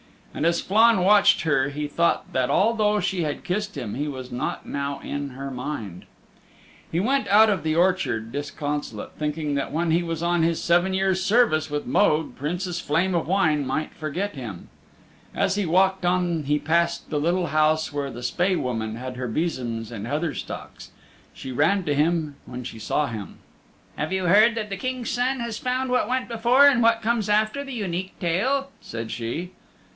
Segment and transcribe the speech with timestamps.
[0.33, 4.31] And as Flann watched her he thought that although she had kissed him he was
[4.31, 6.05] not now in her mind.
[6.91, 10.95] He went out of the orchard disconsolate, thinking that when he was on his seven
[10.95, 14.69] years' service with Mogue Princess Flame of Wine might forget him.
[15.35, 19.27] As he walked on he passed the little house where the Spae Woman had her
[19.27, 20.89] besoms and heather stalks.
[21.33, 23.39] She ran to him when she saw him.
[23.97, 27.29] "Have you heard that the King's Son has found what went before, and what comes
[27.29, 29.51] after the Unique Tale?" said she.